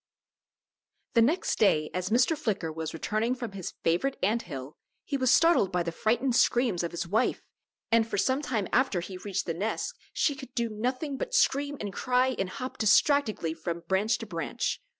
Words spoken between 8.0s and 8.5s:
for some